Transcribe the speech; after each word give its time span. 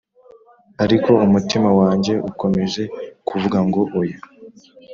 ariko 0.83 1.11
umutima 1.25 1.69
wanjye 1.79 2.13
ukomeje 2.29 2.83
kuvuga 3.27 3.57
ngo 3.67 3.81
oya. 3.99 4.19